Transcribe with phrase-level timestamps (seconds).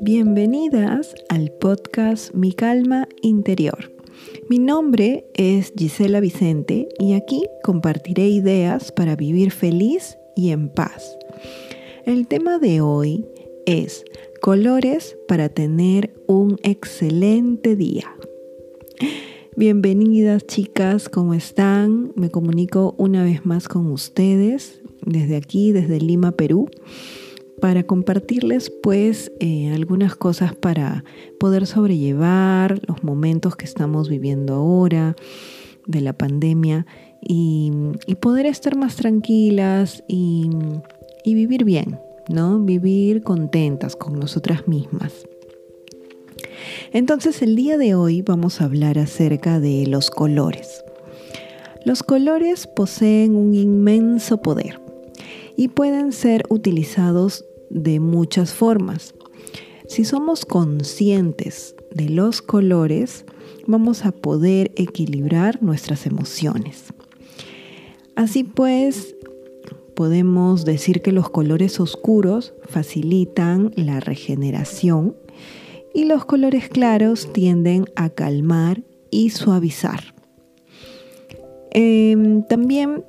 [0.00, 3.92] Bienvenidas al podcast Mi Calma Interior.
[4.48, 11.16] Mi nombre es Gisela Vicente y aquí compartiré ideas para vivir feliz y en paz.
[12.04, 13.26] El tema de hoy
[13.66, 14.04] es
[14.40, 18.14] colores para tener un excelente día.
[19.56, 22.12] Bienvenidas chicas, ¿cómo están?
[22.16, 26.68] Me comunico una vez más con ustedes desde aquí, desde Lima, Perú
[27.60, 31.04] para compartirles pues eh, algunas cosas para
[31.38, 35.16] poder sobrellevar los momentos que estamos viviendo ahora
[35.86, 36.86] de la pandemia
[37.22, 37.72] y,
[38.20, 40.50] poder estar más tranquilas y,
[41.24, 41.98] y vivir bien,
[42.28, 42.58] ¿no?
[42.60, 45.12] Vivir contentas con nosotras mismas.
[46.92, 50.84] Entonces el día de hoy vamos a hablar acerca de los colores.
[51.84, 54.83] Los colores poseen un inmenso poder
[55.56, 59.14] y pueden ser utilizados de muchas formas.
[59.86, 63.24] Si somos conscientes de los colores,
[63.66, 66.92] vamos a poder equilibrar nuestras emociones.
[68.16, 69.14] Así pues,
[69.94, 75.16] podemos decir que los colores oscuros facilitan la regeneración
[75.92, 80.14] y los colores claros tienden a calmar y suavizar.
[81.70, 83.04] Em, también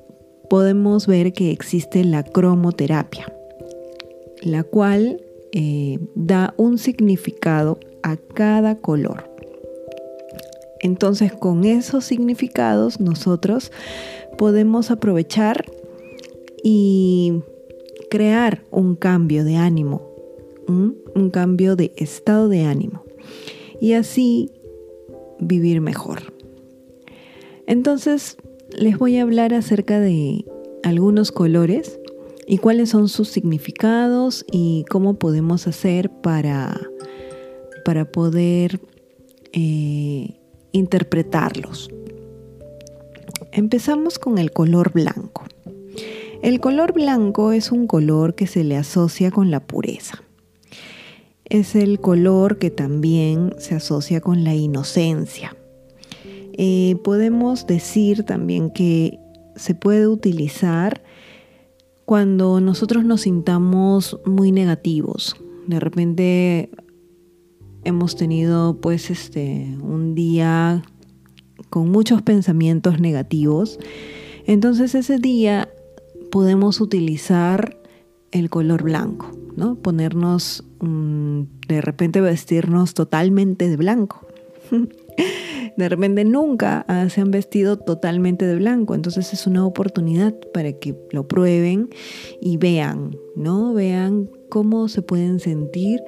[0.48, 3.32] podemos ver que existe la cromoterapia,
[4.42, 5.22] la cual
[5.52, 9.30] eh, da un significado a cada color.
[10.80, 13.72] Entonces con esos significados nosotros
[14.38, 15.64] podemos aprovechar
[16.62, 17.42] y
[18.10, 20.02] crear un cambio de ánimo,
[20.68, 23.04] un cambio de estado de ánimo
[23.80, 24.50] y así
[25.38, 26.32] vivir mejor.
[27.66, 28.36] Entonces
[28.76, 30.44] les voy a hablar acerca de
[30.82, 31.98] algunos colores
[32.46, 36.78] y cuáles son sus significados y cómo podemos hacer para,
[37.84, 38.80] para poder
[39.52, 40.38] eh,
[40.72, 41.90] interpretarlos.
[43.52, 45.44] Empezamos con el color blanco.
[46.42, 50.22] El color blanco es un color que se le asocia con la pureza.
[51.46, 55.56] Es el color que también se asocia con la inocencia.
[56.58, 59.18] Eh, podemos decir también que
[59.56, 61.02] se puede utilizar
[62.04, 65.36] cuando nosotros nos sintamos muy negativos.
[65.66, 66.70] De repente
[67.84, 70.82] hemos tenido pues este un día
[71.68, 73.78] con muchos pensamientos negativos.
[74.46, 75.68] Entonces ese día
[76.30, 77.76] podemos utilizar
[78.30, 79.74] el color blanco, ¿no?
[79.76, 84.26] Ponernos mm, de repente vestirnos totalmente de blanco.
[85.76, 88.94] de repente nunca ah, se han vestido totalmente de blanco.
[88.94, 91.90] Entonces es una oportunidad para que lo prueben
[92.40, 93.74] y vean, ¿no?
[93.74, 96.00] Vean cómo se pueden sentir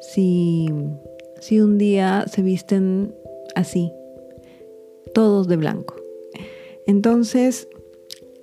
[0.00, 0.68] si,
[1.40, 3.14] si un día se visten
[3.54, 3.92] así,
[5.14, 5.96] todos de blanco.
[6.86, 7.68] Entonces,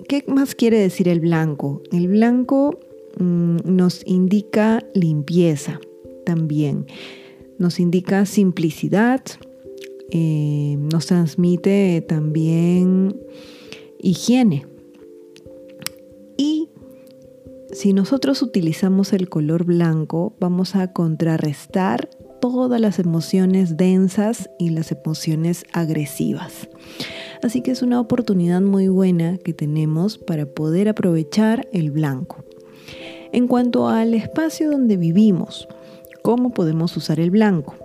[0.07, 1.81] ¿qué más quiere decir el blanco?
[1.91, 2.79] El blanco
[3.17, 5.79] mm, nos indica limpieza
[6.25, 6.85] también.
[7.57, 9.21] Nos indica simplicidad,
[10.11, 13.19] eh, nos transmite también
[13.99, 14.65] higiene.
[16.37, 16.69] Y
[17.71, 24.91] si nosotros utilizamos el color blanco, vamos a contrarrestar todas las emociones densas y las
[24.91, 26.69] emociones agresivas.
[27.41, 32.45] Así que es una oportunidad muy buena que tenemos para poder aprovechar el blanco.
[33.31, 35.67] En cuanto al espacio donde vivimos,
[36.21, 37.75] ¿cómo podemos usar el blanco?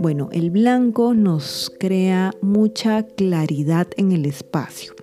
[0.00, 4.94] Bueno, el blanco nos crea mucha claridad en el espacio,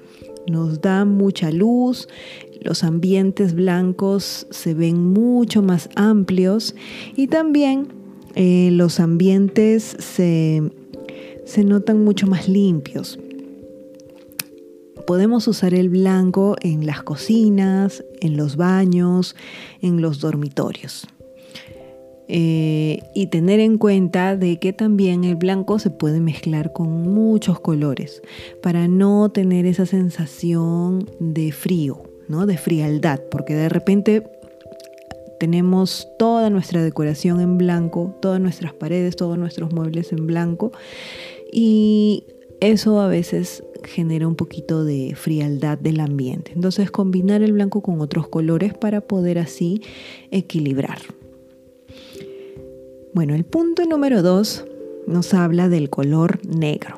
[0.49, 2.07] nos da mucha luz,
[2.61, 6.73] los ambientes blancos se ven mucho más amplios
[7.15, 7.89] y también
[8.33, 10.63] eh, los ambientes se,
[11.45, 13.19] se notan mucho más limpios.
[15.05, 19.35] Podemos usar el blanco en las cocinas, en los baños,
[19.79, 21.07] en los dormitorios.
[22.29, 27.61] Eh, y tener en cuenta de que también el blanco se puede mezclar con muchos
[27.61, 28.21] colores
[28.61, 32.45] para no tener esa sensación de frío, ¿no?
[32.45, 34.23] de frialdad, porque de repente
[35.39, 40.73] tenemos toda nuestra decoración en blanco, todas nuestras paredes, todos nuestros muebles en blanco
[41.51, 42.25] y
[42.59, 46.51] eso a veces genera un poquito de frialdad del ambiente.
[46.55, 49.81] Entonces combinar el blanco con otros colores para poder así
[50.31, 50.97] equilibrar.
[53.13, 54.65] Bueno, el punto número dos
[55.07, 56.97] nos habla del color negro.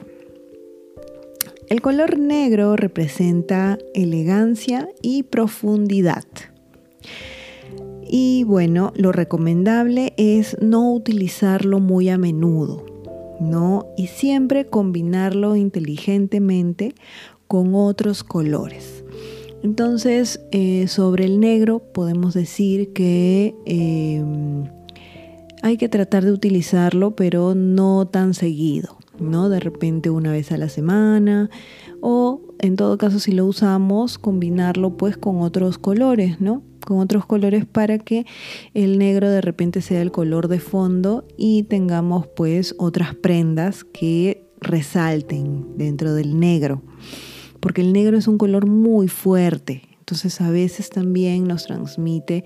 [1.68, 6.26] El color negro representa elegancia y profundidad.
[8.10, 12.86] Y bueno, lo recomendable es no utilizarlo muy a menudo,
[13.40, 13.86] ¿no?
[13.98, 16.96] Y siempre combinarlo inteligentemente
[17.48, 19.04] con otros colores.
[19.62, 24.64] Entonces, eh, sobre el negro podemos decir que em,
[25.62, 29.50] hay que tratar de utilizarlo, pero no tan seguido, ¿no?
[29.50, 31.50] De repente una vez a la semana
[32.02, 36.64] o en todo caso si lo usamos, combinarlo pues con otros colores, ¿no?
[36.86, 38.26] Con otros colores para que
[38.74, 44.46] el negro de repente sea el color de fondo y tengamos pues otras prendas que
[44.62, 46.82] resalten dentro del negro
[47.60, 52.46] porque el negro es un color muy fuerte, entonces a veces también nos transmite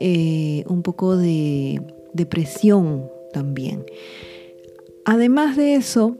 [0.00, 1.82] eh, un poco de
[2.14, 3.84] depresión también.
[5.04, 6.16] Además de eso,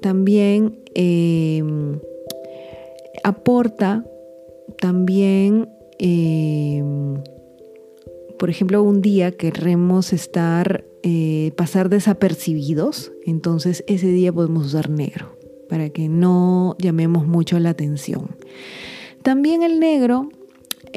[0.00, 1.98] también em,
[3.24, 4.04] aporta
[4.80, 5.68] también,
[5.98, 7.22] em,
[8.38, 15.38] por ejemplo, un día queremos estar, eh, pasar desapercibidos, entonces ese día podemos usar negro
[15.68, 18.36] para que no llamemos mucho la atención.
[19.22, 20.28] También el negro,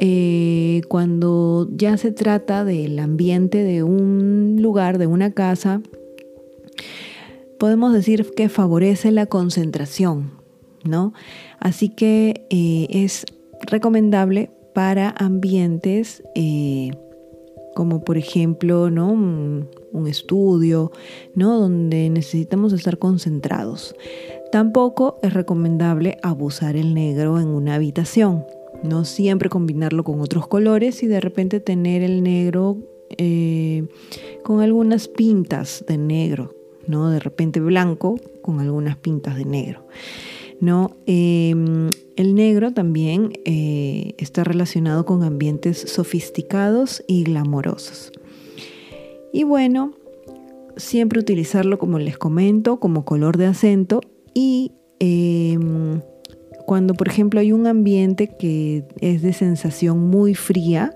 [0.00, 5.82] eh, cuando ya se trata del ambiente de un lugar, de una casa,
[7.58, 10.30] podemos decir que favorece la concentración,
[10.84, 11.12] ¿no?
[11.58, 13.26] Así que eh, es
[13.60, 16.92] recomendable para ambientes eh,
[17.74, 19.10] como por ejemplo ¿no?
[19.10, 19.68] un,
[20.06, 20.92] estudio,
[21.34, 21.58] ¿no?
[21.58, 23.96] donde necesitamos estar concentrados.
[24.52, 28.44] Tampoco es recomendable abusar el negro en una habitación.
[28.82, 32.78] No siempre combinarlo con otros colores y de repente tener el negro
[33.16, 33.86] eh,
[34.44, 36.54] con algunas pintas de negro,
[36.86, 37.10] ¿no?
[37.10, 39.86] De repente blanco con algunas pintas de negro.
[40.60, 40.96] ¿no?
[41.06, 48.12] Em, el negro también eh, está relacionado con ambientes sofisticados y glamorosos.
[49.32, 49.92] Y bueno,
[50.76, 54.00] siempre utilizarlo, como les comento, como color de acento
[54.34, 56.00] y em,
[56.68, 60.94] cuando, por ejemplo, hay un ambiente que es de sensación muy fría,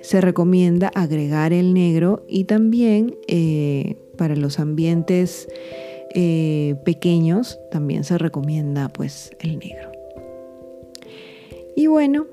[0.00, 5.48] se recomienda agregar el negro y también eh, para los ambientes
[6.14, 9.92] eh, pequeños también se recomienda pues el negro.
[11.76, 12.24] Y bueno,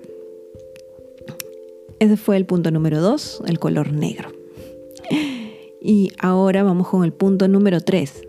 [1.99, 4.31] ese fue el punto número 2, el color negro.
[5.81, 8.25] Y ahora vamos con el punto número 3,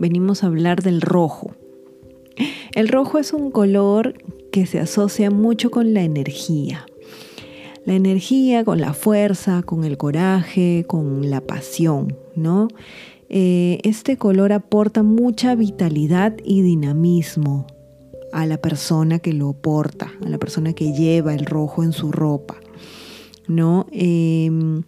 [0.00, 1.54] venimos a hablar del rojo.
[2.74, 4.14] El rojo es un color
[4.50, 6.86] que se asocia mucho con la energía.
[7.84, 12.68] La energía, con la fuerza, con el coraje, con la pasión, ¿no?
[13.28, 17.66] Eh, este color aporta mucha vitalidad y dinamismo
[18.32, 22.10] a la persona que lo porta, a la persona que lleva el rojo en su
[22.10, 22.56] ropa,
[23.46, 23.86] ¿no?
[23.92, 24.82] Em,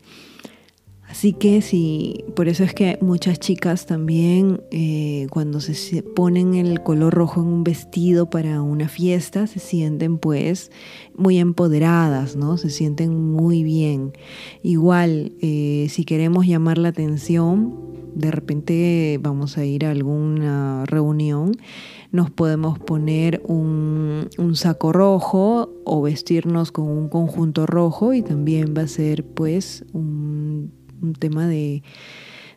[1.16, 6.82] Así que sí, por eso es que muchas chicas también eh, cuando se ponen el
[6.82, 10.70] color rojo en un vestido para una fiesta se sienten pues
[11.16, 12.58] muy empoderadas, ¿no?
[12.58, 14.12] Se sienten muy bien.
[14.62, 17.74] Igual, eh, si queremos llamar la atención,
[18.14, 21.52] de repente vamos a ir a alguna reunión,
[22.12, 28.74] nos podemos poner un, un, saco rojo o vestirnos con un conjunto rojo y también
[28.76, 31.82] va a ser pues un un tema de,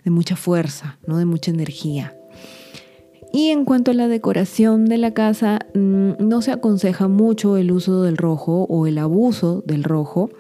[0.06, 1.18] mucha fuerza, ¿no?
[1.18, 2.16] de mucha energía.
[3.32, 7.72] Y en cuanto a la decoración de la casa, mm, no se aconseja mucho el
[7.72, 10.32] uso del rojo o el abuso del rojo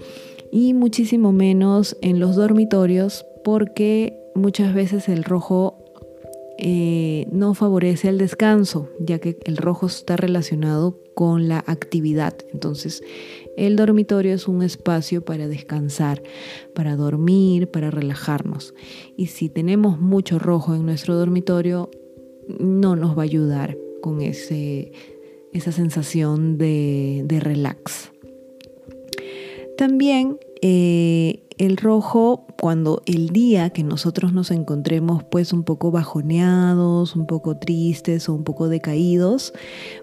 [0.51, 5.78] y muchísimo menos en los dormitorios porque muchas veces el rojo
[6.61, 12.35] eh, no favorece el descanso, ya que el rojo está relacionado con la actividad.
[12.51, 13.01] Entonces,
[13.55, 16.21] el dormitorio es un espacio para descansar,
[16.75, 18.73] para dormir, para relajarnos.
[19.15, 21.89] Y si tenemos mucho rojo en nuestro dormitorio,
[22.59, 24.91] no nos va a ayudar con ese,
[25.53, 28.11] esa sensación de, relax.
[29.77, 37.15] También eh, el rojo, cuando el día que nosotros nos encontremos pues un poco bajoneados,
[37.15, 39.53] un poco tristes o un poco decaídos,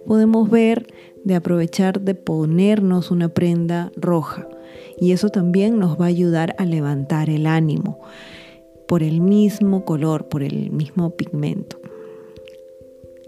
[0.06, 0.86] podemos ver
[1.24, 4.46] de aprovechar de ponernos una prenda roja.
[4.98, 8.00] Y eso también nos va a ayudar a levantar el ánimo
[8.86, 11.80] por el mismo color, por el mismo pigmento.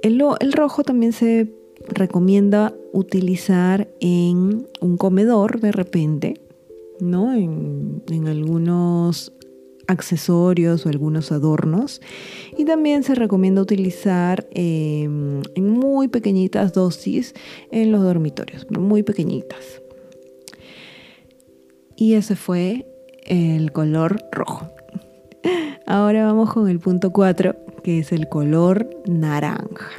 [0.03, 1.53] El, el rojo también se
[1.89, 6.35] recomienda utilizar en un comedor de repente,
[7.01, 7.33] ¿no?
[7.33, 9.33] En, en algunos
[9.89, 12.01] accesorios o algunos adornos.
[12.57, 17.35] Y también se recomienda utilizar em, en muy pequeñitas dosis
[17.73, 19.83] en los dormitorios, muy pequeñitas.
[21.97, 22.87] Y ese fue
[23.27, 24.69] el color rojo.
[25.87, 29.91] Ahora vamos con el punto 4, que es el color naranja.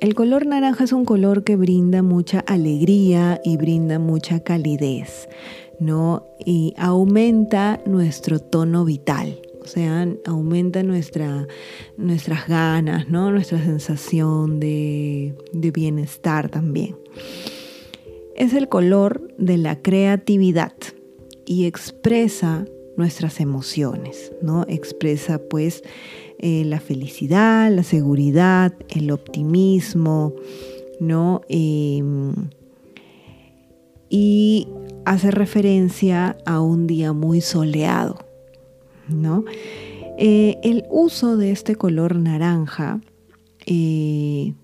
[0.00, 5.26] El color naranja es un color que brinda mucha alegría y brinda mucha calidez,
[5.80, 6.26] ¿no?
[6.44, 11.48] Y aumenta nuestro tono vital, o sea, aumenta nuestra,
[11.96, 13.30] nuestras ganas, ¿no?
[13.30, 15.34] Nuestra sensación de
[15.72, 16.96] bienestar también.
[18.36, 20.74] Es el color de la creatividad
[21.46, 24.66] y expresa nuestras emociones, ¿no?
[24.68, 25.82] Expresa pues
[26.38, 30.34] eh, la felicidad, la seguridad, el optimismo,
[31.00, 31.40] ¿no?
[31.48, 32.34] Em,
[34.08, 34.68] y
[35.04, 38.18] hace referencia a un día muy soleado,
[39.08, 39.44] ¿no?
[40.18, 43.00] Eh, el uso de este color naranja
[43.66, 44.54] eh,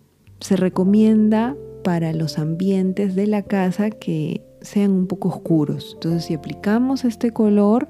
[0.41, 5.93] se recomienda para los ambientes de la casa que sean un poco oscuros.
[5.95, 7.89] Entonces, si aplicamos este color,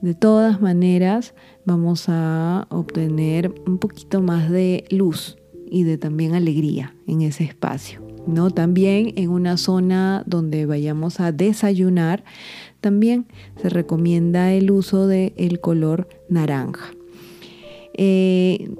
[0.00, 5.36] de todas maneras vamos a obtener un poquito más de luz
[5.70, 8.02] y de también alegría en ese espacio.
[8.26, 8.50] ¿no?
[8.50, 12.24] También en una zona donde vayamos a desayunar,
[12.80, 13.26] también
[13.60, 16.92] se recomienda el uso del color naranja.
[17.94, 18.70] Eh,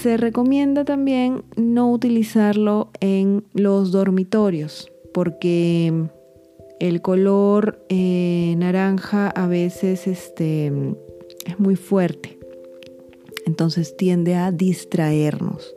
[0.00, 6.08] se recomienda también no utilizarlo en los dormitorios porque
[6.82, 10.66] el color eh, naranja a veces este,
[11.46, 12.40] es muy fuerte,
[13.46, 15.76] entonces tiende a distraernos.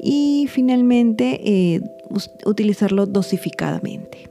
[0.00, 1.80] Y finalmente, eh,
[2.44, 4.28] utilizarlo dosificadamente.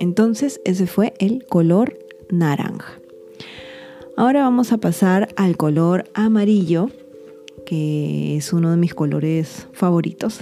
[0.00, 1.96] Entonces, ese fue el color
[2.28, 2.98] naranja.
[4.16, 6.90] Ahora vamos a pasar al color amarillo,
[7.64, 10.40] que es uno de mis colores favoritos.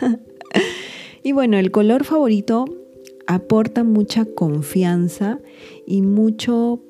[1.24, 2.66] y bueno, el color favorito
[3.28, 5.38] aporta mucha confianza
[5.86, 6.80] y mucho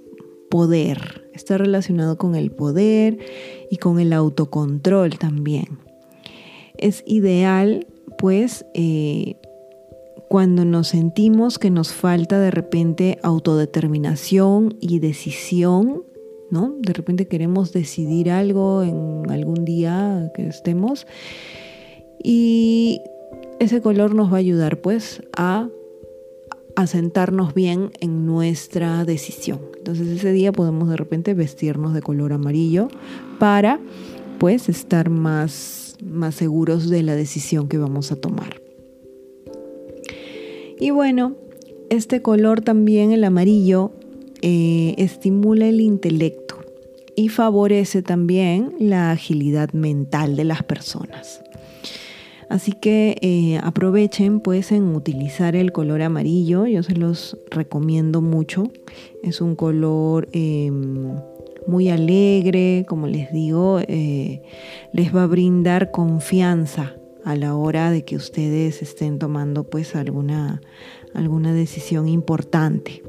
[0.49, 1.28] poder.
[1.35, 3.18] Está relacionado con el poder
[3.71, 5.80] y con el autocontrol también.
[6.78, 9.35] Es ideal, pues, eh,
[10.28, 16.04] cuando nos sentimos que nos falta de repente autodeterminación y decisión,
[16.52, 16.76] ¿no?
[16.78, 21.07] De repente queremos decidir algo en algún día que estemos
[22.23, 23.00] y
[23.59, 25.68] ese color nos va a ayudar pues a
[26.78, 29.58] asentarnos bien en nuestra decisión.
[29.78, 32.87] Entonces ese día podemos de repente vestirnos de color amarillo
[33.40, 33.80] para
[34.38, 38.62] pues estar más, más seguros de la decisión que vamos a tomar.
[40.78, 41.35] Y bueno,
[41.90, 43.90] este color también, el amarillo,
[44.40, 46.58] eh, estimula el intelecto
[47.16, 51.42] y favorece también la agilidad mental de las personas.
[52.49, 58.64] Así que eh, aprovechen pues en utilizar el color amarillo, yo se los recomiendo mucho.
[59.23, 61.14] Es un color em,
[61.67, 64.43] muy alegre, como les digo, eh,
[64.95, 70.62] les va a brindar confianza a la hora de que ustedes estén tomando pues alguna,
[71.12, 73.02] alguna decisión importante.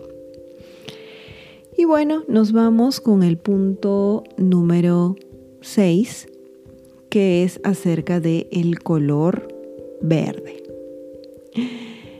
[1.78, 5.16] Y bueno, nos vamos con el punto número
[5.62, 6.28] 6
[7.10, 9.48] que es acerca de el color
[10.02, 10.64] verde.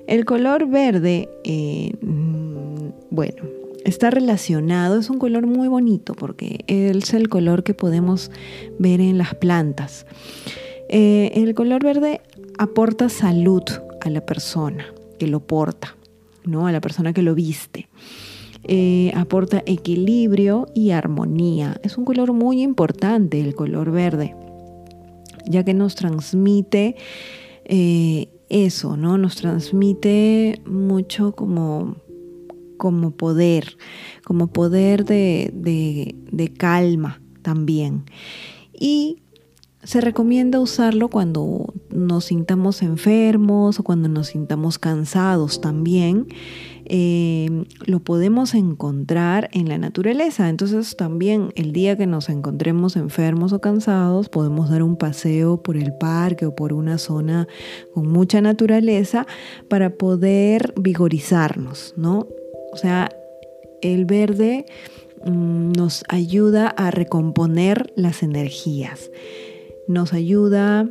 [0.08, 3.44] El color verde, eh, mm, bueno,
[3.86, 8.32] está relacionado, es un color muy bonito porque es el color que podemos
[8.80, 10.06] ver en las plantas.
[10.90, 12.22] Eh, el color verde
[12.58, 13.64] aporta salud
[14.02, 14.86] a la persona
[15.20, 15.96] que lo porta,
[16.44, 16.66] ¿no?
[16.66, 17.88] a la persona que lo viste.
[18.64, 21.80] Eh, aporta equilibrio y armonía.
[21.84, 24.36] Es un color muy importante el color verde
[25.46, 26.96] ya que nos transmite
[27.66, 29.18] eh, eso, ¿no?
[29.18, 31.98] Nos transmite mucho como,
[32.78, 33.78] como poder,
[34.26, 38.06] como poder de, de calma también.
[38.74, 39.22] Y
[39.84, 46.28] se recomienda usarlo cuando nos sintamos enfermos o cuando nos sintamos cansados también.
[46.90, 50.50] Eh, lo podemos encontrar en la naturaleza.
[50.50, 55.78] Entonces también el día que nos encontremos enfermos o cansados, podemos dar un paseo por
[55.78, 57.48] el parque o por una zona
[57.94, 59.26] con mucha naturaleza
[59.70, 62.28] para poder vigorizarnos, ¿no?
[62.74, 63.10] O sea,
[63.82, 64.66] el verde
[65.26, 69.10] mm, nos ayuda a recomponer las energías
[69.90, 70.88] nos ayuda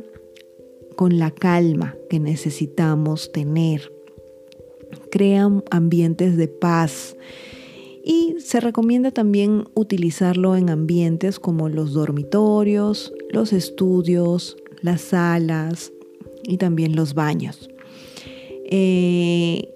[0.97, 3.93] con la calma que necesitamos tener.
[5.11, 7.15] Crea ambientes de paz.
[8.03, 15.91] Y se recomienda también utilizarlo en ambientes como los dormitorios, los estudios, las salas
[16.43, 17.69] y también los baños.
[18.71, 19.69] Eh,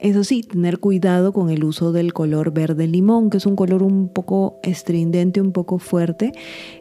[0.00, 3.82] eso sí, tener cuidado con el uso del color verde limón, que es un color
[3.82, 6.32] un poco estridente, un poco fuerte.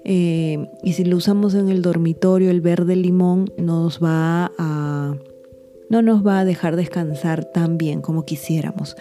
[0.04, 5.16] Eh, y si lo usamos en el dormitorio, el verde limón nos va a
[5.90, 8.96] no nos va a dejar descansar tan bien como quisiéramos.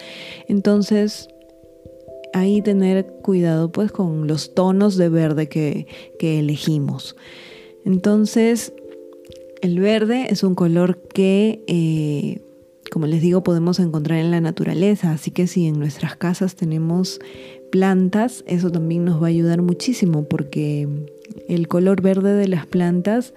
[0.49, 1.29] Entonces,
[2.33, 5.87] ahí tener cuidado pues con los tonos de verde que,
[6.21, 7.17] elegimos.
[7.85, 8.73] Entonces,
[9.63, 12.43] el verde es un color que, eh,
[12.91, 17.21] como les digo, podemos encontrar en la naturaleza, así que si en nuestras casas tenemos
[17.71, 20.89] plantas, eso también nos va a ayudar muchísimo porque
[21.49, 23.35] el color verde de las plantas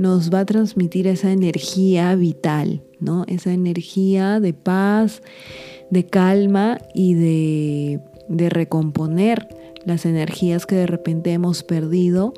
[0.00, 3.24] nos va a transmitir esa energía vital, ¿no?
[3.28, 5.20] Esa energía de paz,
[5.90, 8.00] de calma y de,
[8.48, 9.46] recomponer
[9.84, 12.32] las energías que de repente hemos perdido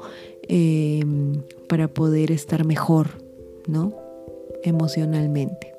[0.48, 1.04] eh,
[1.68, 3.10] para poder estar mejor,
[3.68, 3.94] ¿no?
[4.64, 5.72] Emocionalmente.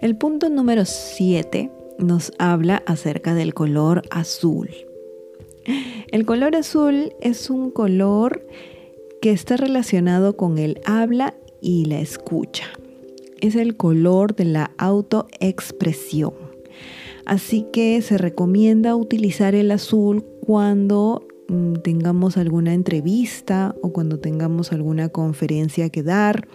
[0.00, 4.70] El punto número 7 nos habla acerca del color azul.
[6.10, 8.42] El color azul es un color
[9.20, 12.66] que está relacionado con el habla y la escucha.
[13.40, 16.34] Es el color de la autoexpresión.
[17.26, 24.72] Así que se recomienda utilizar el azul cuando mm, tengamos alguna entrevista o cuando tengamos
[24.72, 26.48] alguna conferencia que dar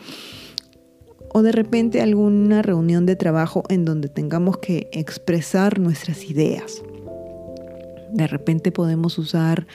[1.33, 6.81] o de repente alguna reunión de trabajo en donde tengamos que expresar nuestras ideas.
[8.11, 9.65] De repente podemos usar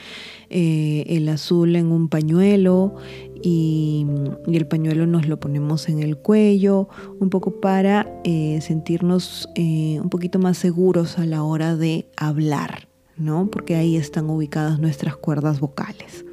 [0.49, 2.95] eh, el azul en un pañuelo
[3.41, 4.05] y,
[4.47, 6.89] el pañuelo nos lo ponemos en el cuello,
[7.19, 12.89] un poco para eh, sentirnos eh, un poquito más seguros a la hora de hablar,
[13.15, 13.49] ¿no?
[13.49, 16.25] Porque ahí están ubicadas nuestras cuerdas vocales.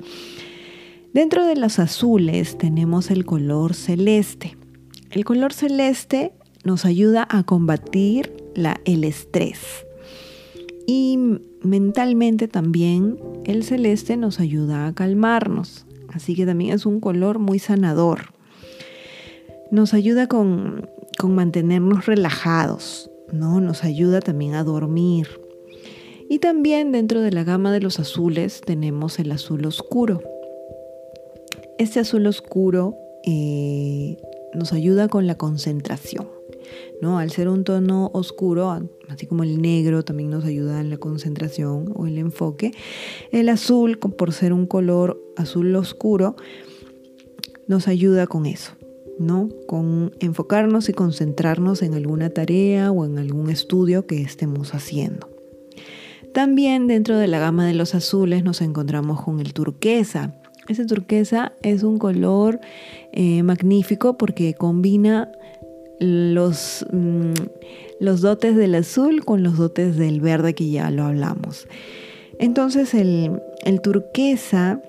[1.13, 4.57] Dentro de los azules tenemos el color celeste.
[5.11, 6.33] El color celeste
[6.65, 9.86] nos ayuda a combatir la, el estrés.
[10.87, 11.19] Y
[11.63, 15.87] mentalmente también el celeste nos ayuda a calmarnos.
[16.13, 18.33] Así que también es un color muy sanador.
[19.71, 23.61] Nos ayuda con, con mantenernos relajados, ¿no?
[23.61, 25.29] Nos ayuda también a dormir.
[26.29, 30.23] Y también dentro de la gama de los azules tenemos el azul oscuro.
[31.79, 34.17] Este azul oscuro eh,
[34.55, 36.36] nos ayuda con la concentración.
[37.01, 37.19] ¿No?
[37.19, 41.93] Al ser un tono oscuro, así como el negro también nos ayuda en la concentración
[41.95, 42.73] o el enfoque,
[43.33, 46.37] el azul, por ser un color azul oscuro,
[47.67, 48.73] nos ayuda con eso,
[49.19, 49.49] ¿no?
[49.67, 55.29] Con enfocarnos y concentrarnos en alguna tarea o en algún estudio que estemos haciendo.
[56.33, 60.35] También dentro de la gama de los azules nos encontramos con el turquesa.
[60.69, 62.61] Ese turquesa es un color
[63.13, 65.33] eh, magnífico porque combina
[65.99, 67.33] los, mm,
[68.01, 71.67] los dotes del azul con los dotes del verde que ya lo hablamos.
[72.39, 74.83] Entonces el, el turquesa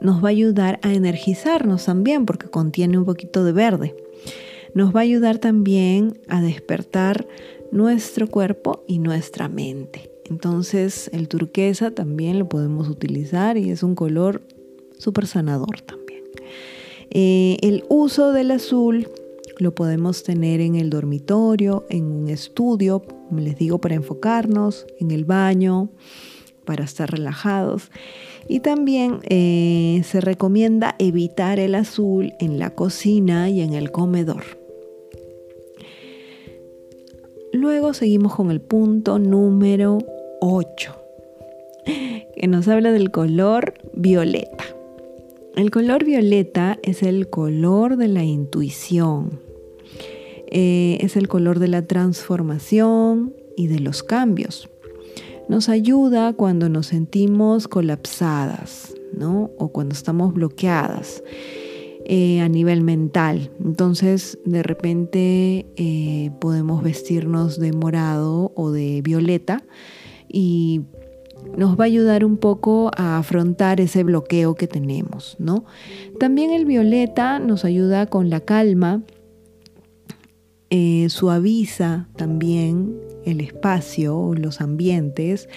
[0.00, 3.96] nos va a ayudar a energizarnos también porque contiene un poquito de verde.
[4.74, 7.26] Nos va a ayudar también a despertar
[7.70, 10.10] nuestro cuerpo y nuestra mente.
[10.24, 14.42] Entonces el turquesa también lo podemos utilizar y es un color
[14.98, 16.22] súper sanador también.
[17.10, 19.08] Eh, el uso del azul
[19.58, 25.10] lo podemos tener en el dormitorio, en un estudio, como les digo, para enfocarnos, en
[25.10, 25.90] el baño,
[26.64, 27.90] para estar relajados.
[28.48, 34.44] Y también eh, se recomienda evitar el azul en la cocina y en el comedor.
[37.52, 39.98] Luego seguimos con el punto número
[40.40, 40.96] 8,
[42.36, 44.61] que nos habla del color violeta.
[45.54, 49.38] El color violeta es el color de la intuición,
[50.50, 54.70] eh, es el color de la transformación y de los cambios.
[55.50, 59.50] Nos ayuda cuando nos sentimos colapsadas, ¿no?
[59.58, 61.22] O cuando estamos bloqueadas
[62.06, 63.50] eh, a nivel mental.
[63.62, 69.62] Entonces, de repente eh, podemos vestirnos de morado o de violeta
[70.28, 70.80] y
[71.56, 75.64] nos va a ayudar un poco a afrontar ese bloqueo que tenemos, ¿no?
[76.18, 79.02] También el violeta nos ayuda con la calma,
[80.70, 85.48] eh, suaviza también el espacio, los ambientes,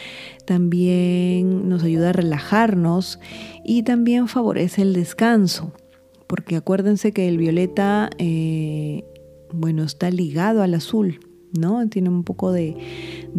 [0.46, 3.20] también nos ayuda a relajarnos
[3.64, 5.72] y también favorece el descanso,
[6.28, 9.06] porque acuérdense que el violeta, eh,
[9.54, 11.20] bueno, está ligado al azul,
[11.58, 11.88] ¿no?
[11.90, 12.76] Tiene un poco de,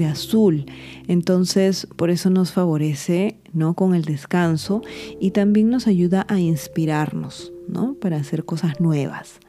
[0.09, 0.66] azul.
[1.09, 3.74] Entonces, por eso nos favorece, ¿no?
[3.74, 4.83] Con el descanso
[5.20, 7.94] y también nos ayuda a inspirarnos, ¿no?
[7.94, 9.40] Para hacer cosas nuevas.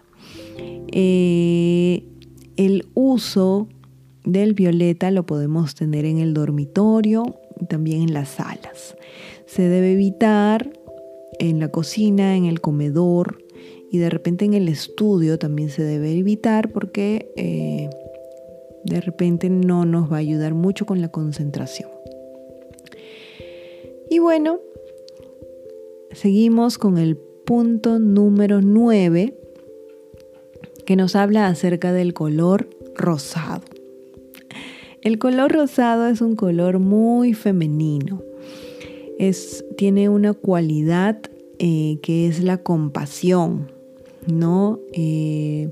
[0.91, 2.03] Eh,
[2.56, 3.67] el uso
[4.23, 8.95] del violeta lo podemos tener en el dormitorio y también en las salas.
[9.45, 10.71] Se debe evitar
[11.39, 13.43] en la cocina, en el comedor
[13.91, 17.89] y de repente en el estudio también se debe evitar porque eh,
[18.88, 21.89] de repente no nos va a ayudar mucho con la concentración.
[24.10, 24.60] Y bueno,
[26.12, 29.38] seguimos con el punto número 9
[30.86, 33.63] que nos habla acerca del color rosado.
[35.02, 38.23] El color rosado es un color muy femenino.
[39.19, 41.19] Es, tiene una cualidad
[41.60, 43.71] eh, que es la compasión,
[44.28, 44.80] ¿no?
[44.93, 45.69] Eh,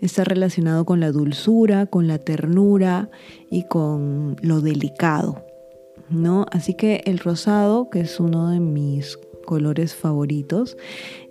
[0.00, 3.10] está relacionado con la dulzura, con la ternura
[3.50, 5.44] y con lo delicado,
[6.10, 6.46] ¿no?
[6.50, 10.76] Así que el rosado, que es uno de mis colores favoritos,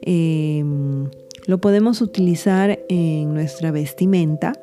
[0.01, 1.09] em,
[1.47, 4.53] lo podemos utilizar en nuestra vestimenta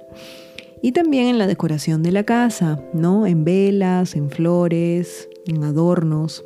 [0.83, 3.27] y también en la decoración de la casa, ¿no?
[3.27, 6.45] En velas, en flores, en adornos.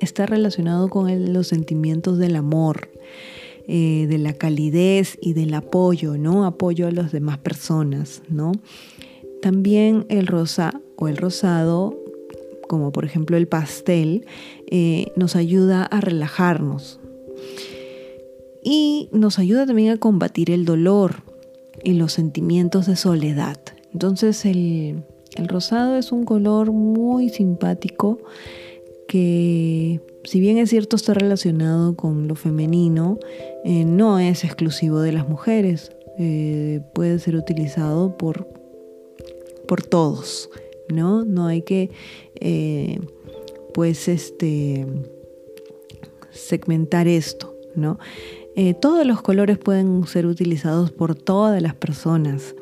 [0.00, 2.90] Está relacionado con los sentimientos del amor,
[3.72, 6.44] eh, de la calidez y del apoyo, ¿no?
[6.44, 8.50] Apoyo a las demás personas, ¿no?
[9.42, 11.96] También el rosa o el rosado,
[12.66, 14.26] como por ejemplo el pastel,
[14.66, 16.98] eh, nos ayuda a relajarnos.
[18.60, 21.22] Y nos ayuda también a combatir el dolor
[21.84, 23.60] y los sentimientos de soledad.
[23.92, 25.04] Entonces el,
[25.36, 28.18] el rosado es un color muy simpático
[29.06, 33.18] que si bien es cierto está relacionado con lo femenino,
[33.64, 35.92] eh, no es exclusivo de las mujeres.
[36.18, 38.46] Eh, puede ser utilizado por,
[39.66, 40.50] por todos,
[40.88, 41.24] ¿no?
[41.24, 41.90] No hay que,
[42.34, 43.00] eh,
[43.72, 44.86] pues, este,
[46.30, 47.98] segmentar esto, ¿no?
[48.80, 52.54] todos los colores pueden ser utilizados por todas las personas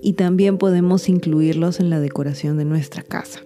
[0.00, 3.40] y también podemos incluirlos en la decoración de nuestra casa.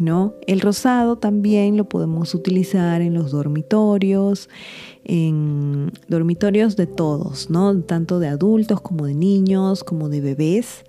[0.00, 0.34] ¿No?
[0.46, 4.48] El rosado también lo podemos utilizar en los dormitorios,
[5.04, 7.78] en dormitorios de todos, ¿no?
[7.82, 10.84] Tanto de adultos como de niños, como de bebés.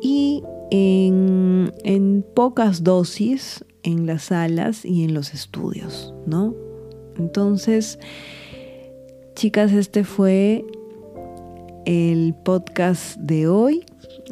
[0.00, 6.54] Y en, en pocas dosis en las salas y en los estudios, ¿no?
[7.18, 7.98] Entonces,
[9.34, 10.64] chicas, este fue
[11.84, 13.84] el podcast de hoy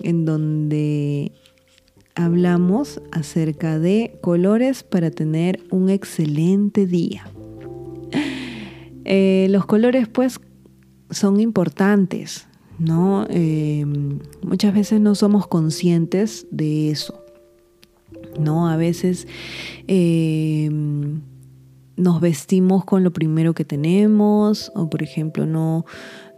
[0.02, 1.32] en donde
[2.24, 7.26] hablamos acerca de colores para tener un excelente día.
[9.04, 10.40] Eh, los colores pues
[11.10, 12.46] son importantes,
[12.78, 13.26] ¿no?
[13.30, 13.84] Eh,
[14.42, 17.24] muchas veces no somos conscientes de eso,
[18.38, 18.68] ¿no?
[18.68, 19.26] A veces
[19.88, 20.68] eh,
[21.96, 25.84] nos vestimos con lo primero que tenemos o por ejemplo no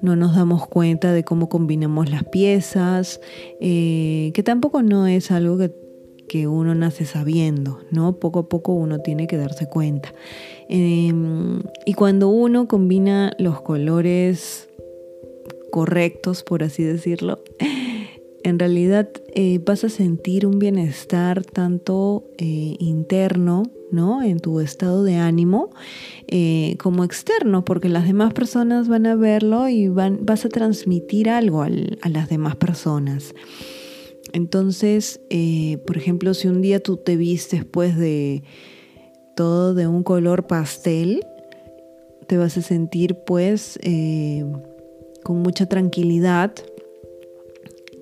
[0.03, 3.21] no nos damos cuenta de cómo combinamos las piezas,
[3.61, 5.81] eh, que tampoco no es algo que,
[6.47, 8.17] uno nace sabiendo, ¿no?
[8.17, 10.15] Poco a poco uno tiene que darse cuenta.
[10.67, 14.71] Em, y cuando uno combina los colores
[15.71, 17.43] correctos, por así decirlo,
[18.45, 24.23] en realidad eh, vas a sentir un bienestar tanto eh, interno, ¿no?
[24.23, 25.71] En tu estado de ánimo,
[26.27, 31.63] eh, como externo, porque las demás personas van a verlo y vas a transmitir algo
[31.63, 31.69] a
[32.09, 33.35] las demás personas.
[34.33, 35.21] Entonces,
[35.87, 38.43] por ejemplo, si un día tú te vistes pues de
[39.37, 41.25] todo de un color pastel,
[42.27, 43.79] te vas a sentir pues
[45.23, 46.55] con mucha tranquilidad,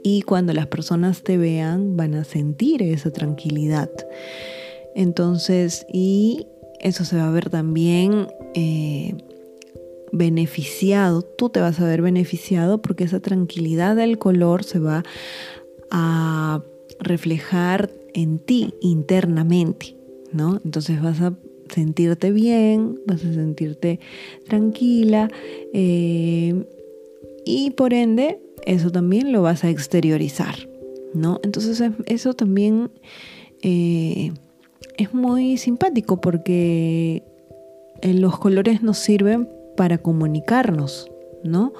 [0.02, 3.90] y cuando las personas te vean van a sentir esa tranquilidad.
[4.94, 6.46] Entonces, y
[6.80, 9.14] eso se va a ver también eh,
[10.12, 15.04] beneficiado, tú te vas a ver beneficiado porque esa tranquilidad del color se va
[15.90, 16.62] a
[16.98, 19.96] reflejar en ti internamente,
[20.32, 20.60] ¿no?
[20.64, 21.34] Entonces vas a
[21.68, 24.00] sentirte bien, vas a sentirte
[24.48, 25.30] tranquila
[25.72, 26.66] eh,
[27.44, 30.68] y por ende eso también lo vas a exteriorizar,
[31.14, 31.40] ¿no?
[31.42, 32.90] Entonces eso también
[33.62, 34.32] eh,
[35.00, 37.22] es muy simpático porque
[38.02, 41.10] eh, los colores nos sirven para comunicarnos,
[41.42, 41.72] ¿no?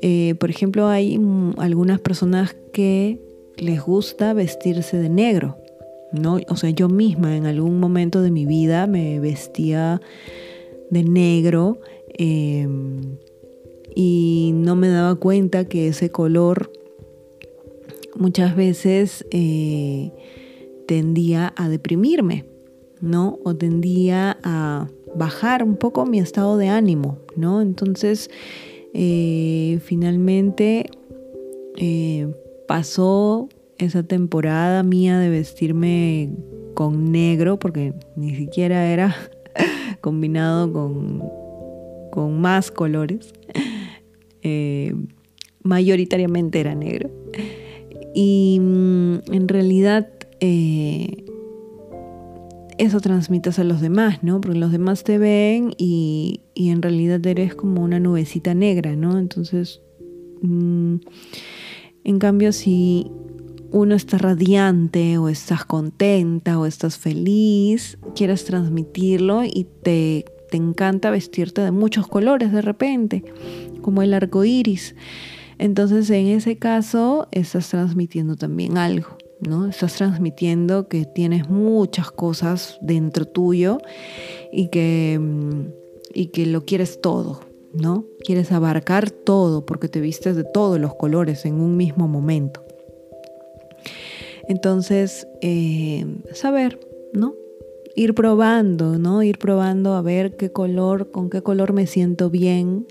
[0.00, 1.18] Eh, por ejemplo, hay
[1.58, 3.18] algunas personas que
[3.56, 5.56] les gusta vestirse de negro,
[6.12, 6.38] ¿no?
[6.48, 10.00] O sea, yo misma en algún momento de mi vida me vestía
[10.90, 11.80] de negro
[12.16, 16.70] y no me daba cuenta que ese color
[18.14, 20.12] muchas veces eh,
[20.86, 22.44] tendía a deprimirme,
[23.00, 23.38] ¿no?
[23.44, 27.60] O tendía a bajar un poco mi estado de ánimo, ¿no?
[27.60, 28.30] Entonces,
[28.92, 30.86] eh, finalmente
[31.76, 32.32] eh,
[32.68, 36.30] pasó esa temporada mía de vestirme
[36.74, 39.14] con negro, porque ni siquiera era
[40.00, 41.22] combinado con,
[42.10, 43.32] con más colores.
[44.42, 44.94] Eh,
[45.62, 47.10] mayoritariamente era negro.
[48.14, 50.08] Y mm, en realidad
[50.44, 51.24] eh,
[52.78, 54.40] eso transmites a los demás, ¿no?
[54.40, 59.18] Porque los demás te ven y, en realidad eres como una nubecita negra, ¿no?
[59.18, 59.80] Entonces,
[60.42, 60.96] mm,
[62.04, 63.10] en cambio, si
[63.70, 71.10] uno está radiante o estás contenta o estás feliz, quieres transmitirlo y te, te encanta
[71.10, 73.24] vestirte de muchos colores de repente,
[73.82, 74.94] como el arco iris.
[75.58, 79.66] Entonces, en ese caso, estás transmitiendo también algo, ¿no?
[79.66, 83.78] Estás transmitiendo que tienes muchas cosas dentro tuyo
[84.52, 85.68] y que, mm,
[86.14, 87.40] y que lo quieres todo,
[87.72, 88.04] ¿no?
[88.24, 92.64] Quieres abarcar todo porque te vistes de todos los colores en un mismo momento.
[94.48, 96.78] Entonces, eh, saber,
[97.12, 97.34] ¿no?
[97.96, 99.22] Ir probando, ¿no?
[99.22, 102.86] Ir probando a ver qué color, con qué color me siento bien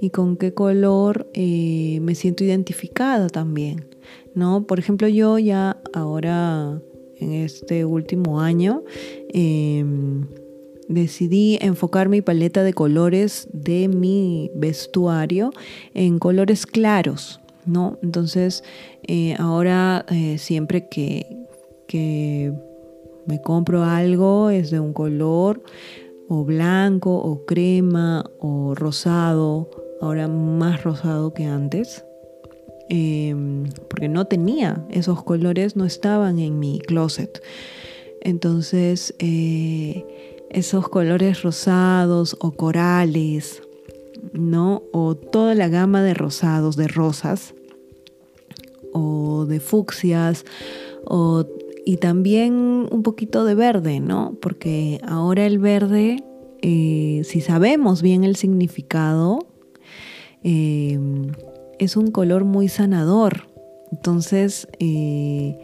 [0.00, 3.86] y con qué color eh, me siento identificada también,
[4.34, 4.66] ¿no?
[4.66, 6.80] Por ejemplo, yo ya ahora,
[7.16, 8.82] en este último año,
[9.32, 10.26] em,
[10.88, 15.50] decidí enfocar mi paleta de colores de mi vestuario
[15.94, 17.98] en colores claros, ¿no?
[18.02, 18.64] Entonces,
[19.06, 21.46] eh, ahora eh, siempre que,
[21.86, 22.52] que
[23.26, 25.62] me compro algo es de un color
[26.28, 32.04] o blanco o crema o rosado, ahora más rosado que antes,
[32.94, 37.42] em, porque no tenía esos colores, no estaban en mi closet.
[38.20, 40.04] Entonces, eh,
[40.50, 43.62] esos colores rosados o corales
[44.32, 44.82] ¿no?
[44.92, 47.54] O toda la gama de rosados, de rosas,
[48.92, 50.44] o de fucsias,
[51.84, 54.36] y también un poquito de verde, ¿no?
[54.40, 56.22] Porque ahora el verde,
[56.62, 59.46] eh, si sabemos bien el significado,
[60.44, 60.98] eh,
[61.82, 63.48] es un color muy sanador.
[63.90, 65.58] Entonces, eh,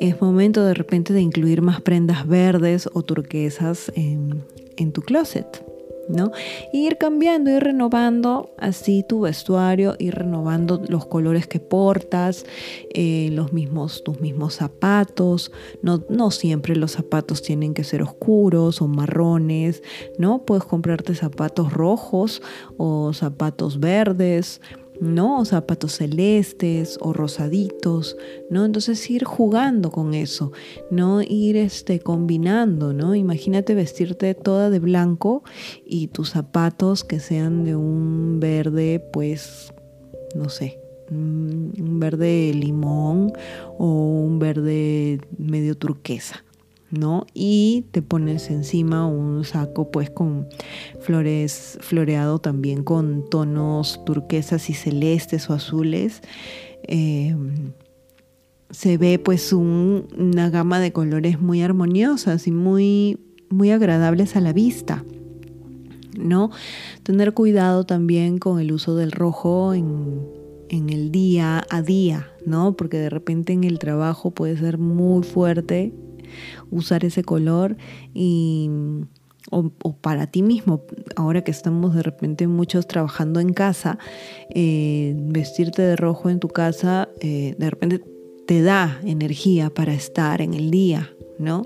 [0.00, 5.64] es momento de repente de incluir más prendas verdes o turquesas en tu closet.
[6.08, 6.30] ¿no?
[6.72, 12.46] ir cambiando, ir renovando así tu vestuario, ir renovando los colores que portas,
[12.94, 15.52] eh, los mismos, tus mismos zapatos.
[15.82, 19.82] No, no siempre los zapatos tienen que ser oscuros o marrones,
[20.18, 20.44] ¿no?
[20.44, 22.42] Puedes comprarte zapatos rojos
[22.76, 24.60] o zapatos verdes.
[25.00, 25.44] ¿No?
[25.44, 28.16] zapatos celestes o rosaditos,
[28.50, 28.64] ¿no?
[28.64, 30.52] Entonces ir jugando con eso,
[30.90, 33.14] no ir este, combinando, ¿no?
[33.14, 35.42] Imagínate vestirte toda de blanco
[35.84, 39.72] y tus zapatos que sean de un verde, pues,
[40.34, 40.80] no sé,
[41.10, 43.32] un verde limón
[43.78, 46.45] o un verde medio turquesa.
[46.98, 47.26] ¿No?
[47.34, 50.48] Y te pones encima un saco pues con
[51.00, 56.22] flores floreado también con tonos turquesas y celestes o azules.
[56.84, 57.72] Em,
[58.70, 64.52] se ve pues una gama de colores muy armoniosas y muy, muy agradables a la
[64.52, 65.04] vista.
[66.18, 66.50] ¿no?
[67.02, 70.26] Tener cuidado también con el uso del rojo en,
[70.68, 72.74] en el día a día, ¿no?
[72.74, 75.92] Porque de repente en el trabajo puede ser muy fuerte
[76.70, 77.76] usar ese color
[78.14, 78.70] y
[79.50, 80.82] o, para ti mismo,
[81.14, 83.98] ahora que estamos de repente muchos trabajando en casa,
[84.50, 88.02] eh, vestirte de rojo en tu casa, eh, de repente
[88.46, 91.62] te da energía para estar en el día, ¿no?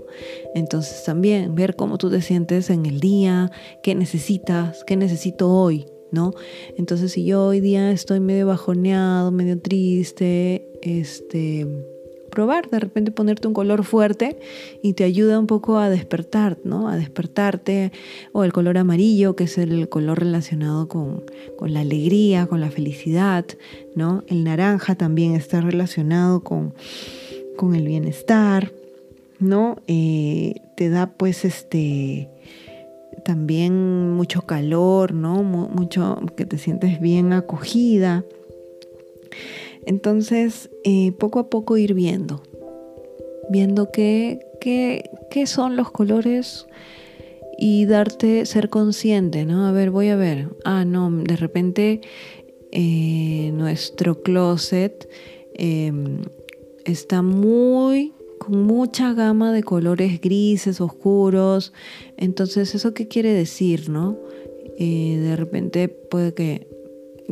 [0.55, 3.51] Entonces también ver cómo tú te sientes en el día,
[3.83, 6.33] qué necesitas, qué necesito hoy, ¿no?
[6.77, 11.66] Entonces si yo hoy día estoy medio bajoneado, medio triste, este
[12.31, 14.38] probar, de repente ponerte un color fuerte
[14.83, 16.88] y te ayuda un poco a despertar, ¿no?
[16.88, 17.93] A despertarte,
[18.33, 21.25] o el color amarillo, que es el color relacionado con,
[21.61, 23.45] la alegría, con la felicidad,
[23.95, 24.25] ¿no?
[24.29, 26.75] El naranja también está relacionado con,
[27.57, 28.73] con el bienestar,
[29.38, 29.77] ¿no?
[29.87, 32.31] Eh, te da pues este
[33.25, 35.43] también mucho calor, ¿no?
[35.43, 38.25] Mucho que te sientes bien acogida.
[39.87, 42.43] Entonces, eh, poco a poco ir viendo,
[43.51, 46.66] viendo qué, qué, son los colores
[47.59, 49.66] y darte, ser consciente, ¿no?
[49.66, 50.49] A ver, voy a ver.
[50.64, 52.01] Ah, no, de repente
[52.73, 55.09] eh, nuestro closet
[55.55, 56.23] em,
[56.85, 61.73] está muy con mucha gama de colores grises, oscuros.
[62.16, 64.19] Entonces, ¿eso qué quiere decir, no?
[64.79, 66.69] Eh, de repente puede que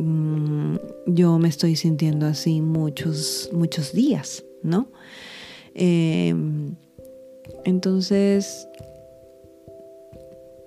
[0.01, 4.87] mm, yo me estoy sintiendo así muchos, muchos días, ¿no?
[5.73, 6.75] Em,
[7.65, 8.67] entonces,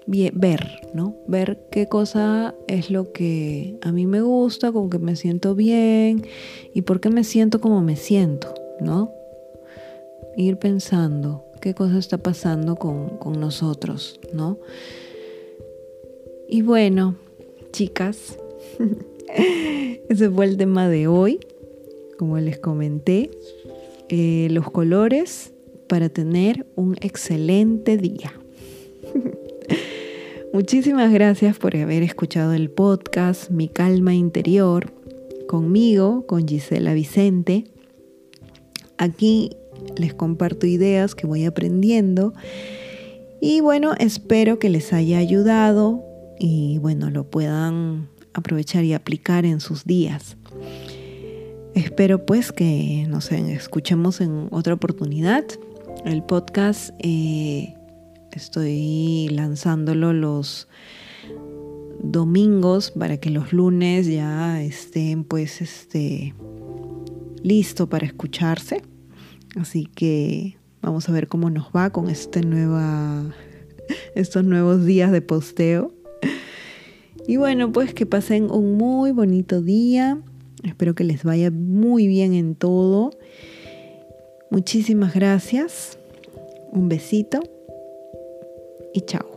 [0.06, 1.16] ver, ¿no?
[1.26, 6.26] Ver qué cosa es lo que a mí me gusta, con que me siento bien
[6.74, 9.12] y por qué me siento como me siento, ¿no?
[10.36, 14.58] Ir pensando qué cosa está pasando con, con nosotros, ¿no?
[16.48, 17.16] Y bueno,
[17.72, 18.38] chicas,
[20.08, 21.40] ese fue el tema de hoy,
[22.18, 23.30] como les comenté,
[24.08, 25.52] eh, los colores
[25.88, 28.32] para tener un excelente día.
[30.52, 34.92] Muchísimas gracias por haber escuchado el podcast Mi Calma Interior
[35.48, 37.64] conmigo, con Gisela Vicente.
[38.98, 39.50] Aquí
[39.96, 42.34] les comparto ideas que voy aprendiendo
[43.40, 46.04] y bueno, espero que les haya ayudado
[46.38, 50.36] y bueno, lo puedan aprovechar y aplicar en sus días.
[51.74, 55.44] Espero pues que nos escuchemos en otra oportunidad.
[56.04, 57.74] El podcast eh,
[58.32, 60.66] Estoy lanzándolo los
[62.02, 66.34] domingos para que los lunes ya estén pues este
[67.42, 68.80] listo para escucharse.
[69.56, 73.34] Así que vamos a ver cómo nos va con este nueva
[74.14, 75.92] estos nuevos días de posteo.
[77.26, 80.20] Y bueno, pues que pasen un muy bonito día.
[80.64, 83.10] Espero que les vaya muy bien en todo.
[84.50, 85.98] Muchísimas gracias.
[86.72, 87.40] Un besito
[88.92, 89.31] y chao.